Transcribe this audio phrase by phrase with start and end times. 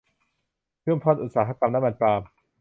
[0.85, 2.21] ชุมพรอุตสาหกรรมน้ำมันปาล์ม